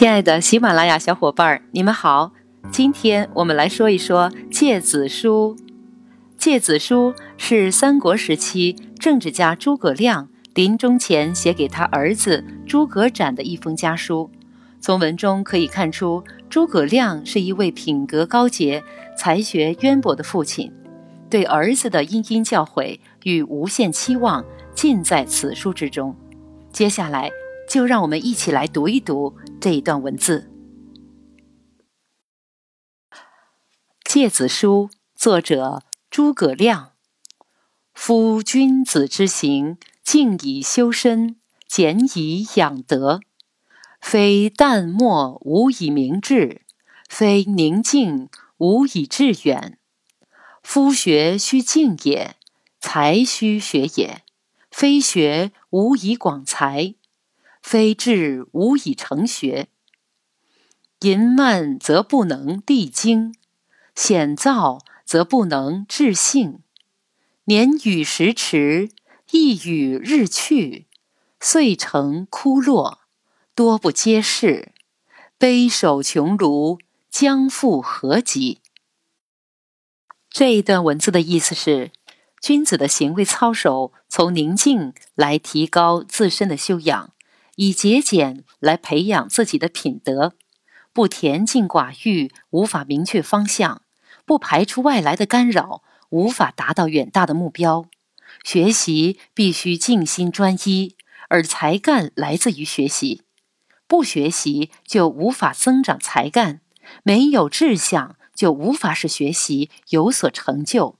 [0.00, 2.32] 亲爱的喜马拉雅小伙伴儿，你们好！
[2.72, 5.54] 今天我们来说一说《诫子书》。
[6.38, 14.30] 《诫子书》是三国时期政治家诸葛亮临终前写给他儿子诸葛展的一封家书。
[14.80, 18.82] 从文中可以看出，诸葛亮是一位品格高洁、
[19.18, 20.72] 才学渊博的父亲，
[21.28, 24.42] 对儿子的殷殷教诲与无限期望
[24.74, 26.16] 尽在此书之中。
[26.72, 27.30] 接下来。
[27.68, 30.50] 就让我们一起来读一读这一段文字，
[34.02, 36.92] 《诫子书》作者诸葛亮。
[37.92, 41.38] 夫君子之行，静以修身，
[41.68, 43.20] 俭以养德。
[44.00, 46.62] 非淡漠无以明志，
[47.06, 49.78] 非宁静无以致远。
[50.62, 52.36] 夫学须静也，
[52.80, 54.22] 才须学也。
[54.70, 56.94] 非学无以广才。
[57.62, 59.68] 非志无以成学，
[61.00, 63.34] 淫慢则不能励精，
[63.94, 66.60] 险躁则不能治性。
[67.44, 68.90] 年与时驰，
[69.30, 70.86] 意与日去，
[71.40, 73.00] 遂成枯落，
[73.54, 74.72] 多不接世。
[75.38, 78.60] 悲守穷庐，将复何及？
[80.28, 81.92] 这一段文字的意思是：
[82.40, 87.12] 君子的行为操守，从宁静来提高自身的修养。
[87.62, 90.32] 以节俭来培养自己的品德，
[90.94, 93.82] 不恬静寡欲，无法明确方向；
[94.24, 97.84] 不排除外来的干扰，无法达到远大的目标。
[98.42, 100.96] 学习必须静心专一，
[101.28, 103.24] 而才干来自于学习。
[103.86, 106.62] 不学习就无法增长才干，
[107.02, 110.96] 没有志向就无法使学习有所成就。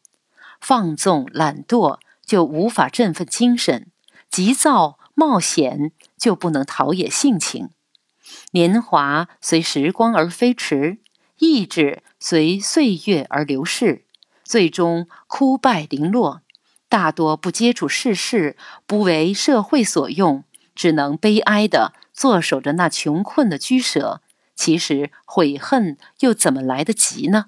[0.60, 3.90] 放纵懒惰就无法振奋精神，
[4.30, 5.92] 急躁冒险。
[6.20, 7.70] 就不能陶冶性情，
[8.50, 10.98] 年华随时光而飞驰，
[11.38, 14.04] 意志随岁月而流逝，
[14.44, 16.42] 最终枯败零落。
[16.90, 18.54] 大多不接触世事，
[18.86, 24.20] 不为社会所用，只能悲哀地坐守着那穷困的居舍。
[24.54, 27.46] 其实悔恨又怎么来得及呢？